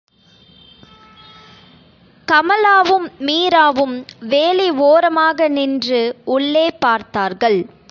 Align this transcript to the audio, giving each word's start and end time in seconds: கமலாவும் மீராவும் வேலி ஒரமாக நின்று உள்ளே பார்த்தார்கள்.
கமலாவும் 2.27 3.07
மீராவும் 3.19 3.95
வேலி 4.19 4.71
ஒரமாக 4.71 5.47
நின்று 5.47 6.15
உள்ளே 6.25 6.71
பார்த்தார்கள். 6.79 7.59